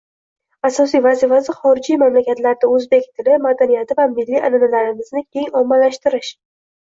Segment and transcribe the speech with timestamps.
[0.67, 6.35] Asosiy vazifasi xorijiy mamlakatlarda o‘zbek tili, madaniyati va milliy an’analarimizni keng ommalashtirish